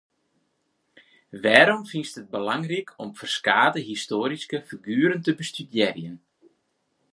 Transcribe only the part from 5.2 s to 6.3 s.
te bestudearjen?